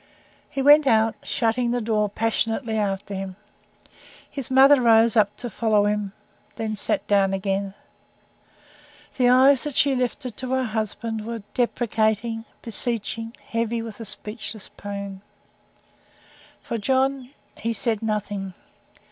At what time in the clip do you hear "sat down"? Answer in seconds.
6.75-7.35